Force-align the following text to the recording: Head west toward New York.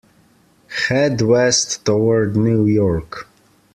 Head 0.87 1.21
west 1.21 1.85
toward 1.85 2.35
New 2.35 2.65
York. 2.65 3.27